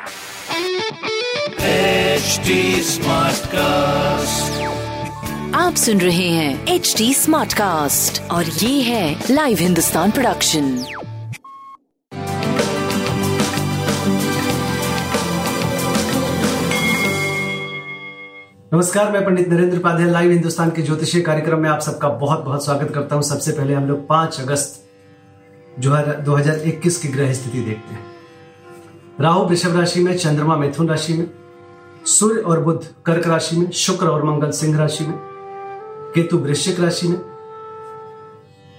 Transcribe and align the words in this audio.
HD 0.00 0.08
cast 3.46 4.62
आप 5.54 5.74
सुन 5.74 6.00
रहे 6.00 6.28
हैं 6.28 6.66
एच 6.66 6.94
डी 6.98 7.14
स्मार्ट 7.14 7.52
कास्ट 7.52 8.22
और 8.30 8.44
ये 8.44 8.82
है 8.82 9.24
लाइव 9.30 9.58
हिंदुस्तान 9.58 10.10
प्रोडक्शन 10.10 10.62
नमस्कार 18.74 19.12
मैं 19.12 19.24
पंडित 19.24 19.48
नरेंद्र 19.48 19.78
उपाध्याय 19.78 20.10
लाइव 20.10 20.30
हिंदुस्तान 20.30 20.70
के 20.70 20.82
ज्योतिषीय 20.82 21.22
कार्यक्रम 21.22 21.58
में 21.58 21.70
आप 21.70 21.80
सबका 21.80 22.08
बहुत 22.08 22.44
बहुत 22.44 22.64
स्वागत 22.64 22.94
करता 22.94 23.14
हूँ। 23.14 23.22
सबसे 23.22 23.52
पहले 23.52 23.74
हम 23.74 23.88
लोग 23.88 24.08
पाँच 24.08 24.40
अगस्त 24.40 24.90
जो 25.78 25.94
है 25.94 26.24
2021 26.24 26.96
की 26.96 27.08
ग्रह 27.08 27.32
स्थिति 27.32 27.60
देखते 27.60 27.94
हैं। 27.94 28.09
राहु, 29.20 29.44
वृषभ 29.44 29.78
राशि 29.78 30.00
में, 30.00 30.18
चंद्रमा, 30.18 30.56
मिथुन 30.56 30.88
राशि 30.88 31.12
में, 31.14 31.30
सूर्य 32.06 32.40
और 32.40 32.60
बुध, 32.60 32.86
कर्क 33.06 33.26
राशि 33.26 33.56
में, 33.56 33.70
शुक्र 33.70 34.06
और 34.06 34.24
मंगल 34.24 34.50
सिंह 34.50 34.78
राशि 34.78 35.06
में, 35.06 35.18
केतु, 36.14 36.38
वृश्चिक 36.38 36.80
राशि 36.80 37.08
में, 37.08 37.20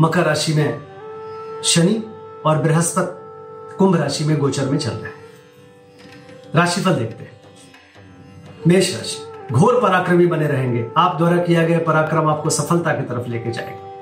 मकर 0.00 0.22
राशि 0.22 0.54
में 0.54 0.80
शनि 1.64 2.02
और 2.46 2.58
बृहस्पति, 2.58 3.22
कुंभ 3.76 3.96
राशि 3.96 4.24
में 4.24 4.38
गोचर 4.38 4.64
में 4.64 4.78
चल 4.78 4.90
रहे 4.90 5.02
हैं। 5.02 5.22
राशिफल 6.54 6.92
देखते 6.92 7.24
हैं। 7.24 7.40
मेष 8.66 8.96
राशि, 8.96 9.18
घोर 9.52 9.80
पराक्रमी 9.80 10.26
बने 10.26 10.46
रहेंगे। 10.46 10.88
आप 10.96 11.16
द्वारा 11.16 11.36
किया 11.36 11.66
गया 11.66 11.78
पराक्रम 11.78 12.28
आपको 12.28 12.50
सफलता 12.50 12.92
की 12.92 13.02
तरफ़ 13.02 13.28
लेके 13.28 13.50
जाएगा। 13.50 13.92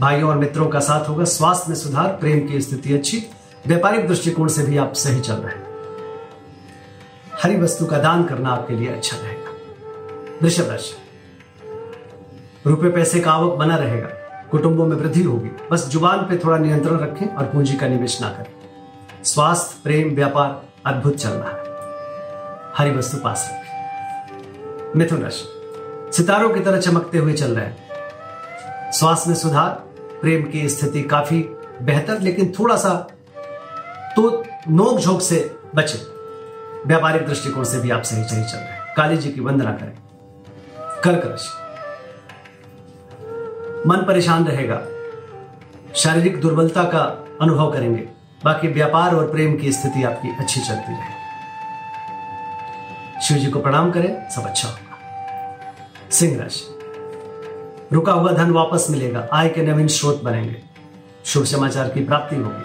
भाइयों 0.00 0.30
और 0.30 0.38
मित्रों 0.38 0.66
का 0.66 0.80
साथ 0.80 1.08
होगा। 1.08 1.24
स्वास्थ्य 1.24 1.64
में 1.68 1.76
सुधार, 1.76 2.08
प्रेम 2.08 2.48
की 2.48 2.60
स्थिति 2.60 2.94
अच्छी, 2.94 3.26
व्यापारिक 3.66 4.08
दृष्टिकोण 4.08 4.48
से 4.48 4.62
भी 4.62 4.76
आप 4.76 4.92
सही 4.92 5.20
चल 5.20 5.34
रहे 5.34 5.54
हैं। 5.54 5.73
हरी 7.42 7.56
वस्तु 7.56 7.86
का 7.86 7.98
दान 7.98 8.24
करना 8.24 8.48
आपके 8.50 8.74
लिए 8.74 8.88
अच्छा 8.88 9.16
रहेगा। 9.16 9.50
वृषभ 10.42 10.70
राशि। 10.70 10.96
रुपए 12.66 12.90
पैसे 12.90 13.20
का 13.20 13.32
आवक 13.32 13.54
बना 13.54 13.76
रहेगा। 13.76 14.08
कुटुंबों 14.50 14.86
में 14.86 14.96
वृद्धि 14.96 15.22
होगी। 15.22 15.50
बस 15.72 15.88
ज़ुबान 15.88 16.18
पे 16.18 16.36
थोड़ा 16.36 16.58
नियंत्रण 16.58 16.98
रखें 16.98 17.34
और 17.34 17.44
पूंजी 17.44 17.74
का 17.74 17.88
निवेश 17.88 18.20
ना 18.20 18.28
करें। 18.28 18.52
स्वास्थ्य, 19.24 19.80
प्रेम, 19.84 20.14
व्यापार, 20.14 20.62
अद्भुत 20.86 21.16
चल 21.16 21.28
रहा 21.28 21.50
है। 21.50 21.64
हरी 22.78 22.98
वस्तु 22.98 23.16
पास 23.16 23.50
रखें। 23.52 23.64
मिथुन 24.96 25.22
राशि। 25.22 25.44
सितारों 26.16 26.50
की 26.50 26.60
तरह 26.60 26.80
चमकते 26.80 27.18
हुए 27.18 27.32
चल 27.32 27.56
रहे 27.56 27.66
हैं। 27.66 27.88
स्वास्थ्य 28.92 29.30
में 29.30 29.36
सुधार, 29.36 29.70
प्रेम 30.20 30.42
की 30.42 30.68
स्थिति 30.68 31.02
काफ़ी 31.02 31.38
बेहतर, 31.82 32.20
लेकिन 32.20 32.52
थोड़ा 32.58 32.76
सा 32.76 33.08
तो 34.16 34.44
नोक 34.68 34.98
झोंक 34.98 35.20
से 35.20 35.56
बचे। 35.74 36.13
व्यापारिक 36.86 37.26
दृष्टिकोण 37.26 37.64
से 37.64 37.80
भी 37.80 37.90
आप 37.90 38.02
सही 38.02 38.24
सही 38.24 38.44
चल 38.44 38.58
रहे 38.58 38.72
हैं। 38.72 38.94
काली 38.96 39.16
जी 39.16 39.32
की 39.32 39.40
वंदना 39.40 39.72
करें। 39.72 39.92
कर्क 41.00 41.26
राशि 41.26 41.64
मन 43.88 43.96
परेशान 43.96 44.44
रहेगा। 44.44 44.82
शारीरिक 45.94 46.40
दुर्बलता 46.40 46.84
का 46.84 47.24
अनुभव 47.40 47.72
करेंगे। 47.72 48.08
बाकी 48.44 48.68
व्यापार 48.68 49.14
और 49.14 49.30
प्रेम 49.30 49.56
की 49.56 49.72
स्थिति 49.72 50.02
आपकी 50.02 50.28
अच्छी 50.40 50.60
चलती 50.60 50.92
रहेगी। 50.92 51.24
शिव 53.22 53.36
जी 53.36 53.46
को 53.46 53.60
प्रणाम 53.60 53.90
करें, 53.90 54.30
सब 54.30 54.44
अच्छा 54.44 54.68
होगा। 54.68 54.98
सिंह 56.10 56.42
राशि। 56.42 56.78
रुका 57.92 58.12
हुआ 58.12 58.32
धन 58.32 58.50
वापस 58.50 58.86
मिलेगा। 58.90 59.28
आय 59.32 59.48
के 59.48 59.62
नवीन 59.62 59.88
स्रोत 59.88 60.22
बनेंगे। 60.22 60.62
शुभ 61.24 61.44
समाचार 61.44 61.88
की 61.88 62.04
प्राप्ति 62.04 62.36
होगी। 62.36 62.62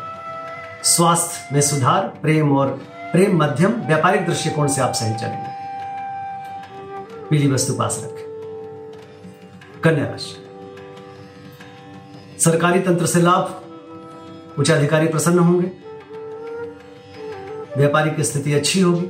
स्वास्थ्य 0.83 1.49
में 1.53 1.61
सुधार, 1.61 2.07
प्रेम 2.07 2.57
और 2.57 2.81
प्रेम 3.11 3.37
मध्यम, 3.37 3.71
व्यापारिक 3.71 4.25
दृष्टिकोण 4.25 4.67
से 4.67 4.81
आप 4.81 4.93
सही 4.93 5.15
चलेंगे। 5.15 5.59
पीली 7.29 7.51
वस्तु 7.51 7.73
पास 7.73 8.01
रखें। 8.03 8.29
कन्या 9.83 10.05
राशि। 10.05 10.45
सरकारी 12.39 12.79
तंत्र 12.79 13.05
से 13.05 13.21
लाभ, 13.21 13.61
उच्च 14.59 14.71
अधिकारी 14.71 15.07
प्रसन्न 15.07 15.39
होंगे। 15.39 15.71
व्यापारिक 17.77 18.21
स्थिति 18.21 18.53
अच्छी 18.53 18.81
होगी। 18.81 19.07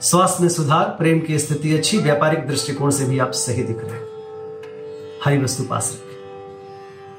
स्वास्थ्य 0.00 0.42
में 0.42 0.50
सुधार, 0.50 0.84
प्रेम 0.84 1.20
की 1.20 1.38
स्थिति 1.38 1.76
अच्छी, 1.76 1.98
व्यापारिक 1.98 2.46
दृष्टिकोण 2.46 2.90
से 2.90 3.04
भी 3.04 3.18
आप 3.18 3.30
सही 3.30 3.62
दिख 3.62 3.78
रहे 3.80 3.92
हैं। 3.92 4.08
हरी 5.24 5.38
वस्तु 5.38 5.62
पास 5.62 5.92
रखें। 5.94 6.16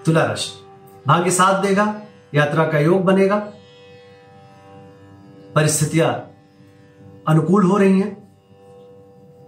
तुला 0.05 0.25
राशि। 0.25 0.65
भाग्य 1.07 1.31
साथ 1.31 1.61
देगा, 1.61 2.01
यात्रा 2.33 2.63
का 2.65 2.79
योग 2.79 3.03
बनेगा। 3.03 3.53
परिस्थितियाँ 5.55 6.13
अनुकूल 7.27 7.63
हो 7.63 7.77
रही 7.77 7.99
हैं। 7.99 8.17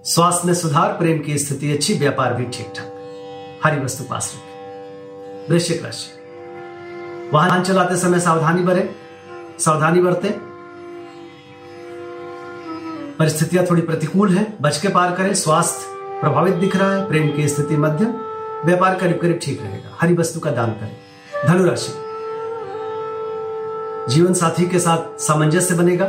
स्वास्थ्य 0.05 0.47
में 0.47 0.53
सुधार, 0.53 0.93
प्रेम 0.93 1.19
की 1.19 1.37
स्थिति 1.37 1.71
अच्छी, 1.71 1.93
व्यापार 1.93 2.33
भी 2.33 2.45
ठीक 2.45 2.73
ठाक 2.75 3.59
हरी 3.63 3.79
वस्तु 3.81 4.03
पास 4.03 4.33
रखें। 4.35 5.53
वृश्चिक 5.53 5.83
राशि। 5.85 7.29
वाहन 7.33 7.63
चलाते 7.63 7.97
समय 7.97 8.19
सावधानी 8.19 8.63
बरे 8.63 8.95
सावधानी 9.59 10.01
बरते। 10.01 10.29
परिस्थितियाँ 13.15 13.65
थोड़ी 13.65 13.81
प्रतिकूल 13.81 14.29
है। 14.29 14.57
बच 14.61 14.77
के 14.77 14.87
पार 14.87 15.15
करें। 15.15 15.33
स्वास्थ्य 15.33 15.85
प्रभावित 16.21 16.53
दिख 16.53 16.75
रहा 16.75 16.95
है। 16.95 17.07
प्रेम 17.07 17.35
की 17.35 17.47
स्थिति 17.49 17.77
मध्यम। 17.77 18.11
व्यापार 18.65 18.95
करीब 18.95 19.19
करीब 19.21 19.39
ठीक 19.43 19.61
रहेगा। 19.61 19.97
हरी 20.01 20.13
वस्तु 20.13 20.39
का 20.39 20.51
दान 20.51 20.71
करें। 20.71 20.97
धनुराशि 21.47 22.10
जीवन 24.09 24.33
साथी 24.33 24.67
के 24.67 24.79
साथ 24.79 25.19
सामंजस्य 25.19 25.75
बनेगा। 25.75 26.07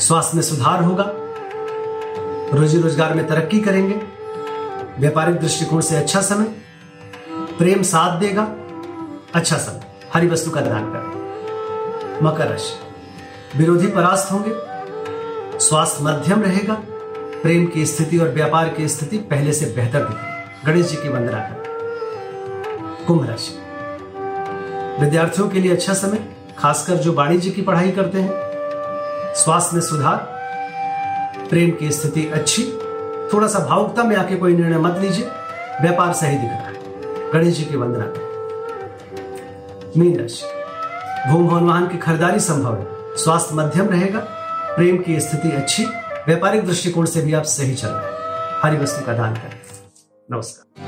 स्वास्थ्य 0.00 0.36
में 0.36 0.42
सुधार 0.42 0.82
होगा। 0.82 1.04
रोजी 2.54 2.78
रोज़गार 2.78 3.14
में 3.14 3.26
तरक्की 3.26 3.60
करेंगे। 3.60 3.94
व्यापारिक 4.98 5.36
दृष्टिकोण 5.36 5.80
से 5.80 5.96
अच्छा 5.96 6.20
समय, 6.20 6.44
प्रेम 7.58 7.82
साथ 7.82 8.18
देगा। 8.20 8.42
अच्छा 9.34 9.56
समय, 9.56 9.80
हरी 10.14 10.26
वस्तु 10.26 10.50
का 10.50 10.60
दान 10.60 10.90
करें। 10.92 12.22
मकर 12.22 12.48
राशि, 12.48 13.58
विरोधी 13.58 13.86
परास्त 13.86 14.32
होंगे। 14.32 14.52
स्वास्थ्य 15.58 16.04
मध्यम 16.04 16.42
रहेगा। 16.42 16.74
प्रेम 17.42 17.66
की 17.66 17.86
स्थिति 17.86 18.18
और 18.18 18.28
व्यापार 18.28 18.68
की 18.68 18.88
स्थिति 18.88 19.18
पहले 19.30 19.52
से 19.52 19.66
बेहतर 19.66 20.04
दिखेगी। 20.04 20.66
गणेश 20.66 20.86
जी 20.86 20.96
की 20.96 21.08
वंदना 21.08 21.38
करें। 21.38 23.06
कुंभ 23.06 23.28
राशि 23.28 23.67
विद्यार्थियों 25.00 25.48
के 25.48 25.60
लिए 25.60 25.72
अच्छा 25.72 25.94
समय, 25.94 26.28
खासकर 26.58 26.94
जो 26.94 27.12
वाणिज्य 27.12 27.50
की 27.50 27.62
पढ़ाई 27.62 27.90
करते 27.90 28.20
हैं। 28.20 28.30
स्वास्थ्य 29.34 29.70
में 29.74 29.82
सुधार, 29.82 30.16
प्रेम 31.50 31.70
की 31.70 31.92
स्थिति 31.92 32.30
अच्छी 32.30 32.64
थोड़ा 33.32 33.46
सा 33.48 33.58
भावुकता 33.58 34.02
में 34.02 34.16
आके 34.16 34.36
कोई 34.36 34.56
निर्णय 34.56 34.78
मत 34.78 34.98
लीजिए। 34.98 35.24
व्यापार 35.82 36.12
सही 36.12 36.36
दिख 36.36 36.50
रहा 36.50 36.58
है। 36.58 36.74
गणेश 37.32 37.56
जी 37.56 37.64
की 37.64 37.76
वंदना। 37.76 38.04
मीन 39.96 40.20
राशि। 40.20 40.46
भूम 41.30 41.48
भवन 41.48 41.64
वाहन 41.64 41.88
की 41.88 41.98
खरीदारी 41.98 42.40
संभव 42.40 42.78
है। 42.78 42.86
स्वास्थ्य 43.16 43.54
मध्यम 43.54 43.88
रहेगा, 43.88 44.18
प्रेम 44.76 44.98
की 44.98 45.20
स्थिति 45.20 45.50
अच्छी, 45.50 45.84
व्यापारिक 46.26 46.66
दृष्टिकोण 46.66 47.04
से 47.04 47.22
भी 47.22 47.34
आप 47.34 47.42
सही 47.42 47.74
चल 47.74 47.88
रहे 47.88 48.12
हैं। 48.12 48.18
हरी 48.62 48.76
वस्तु 48.76 49.06
का 49.06 49.12
दान 49.12 49.34
करें। 49.34 49.60
नमस्कार। 50.32 50.87